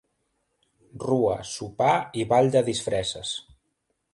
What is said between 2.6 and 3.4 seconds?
disfresses.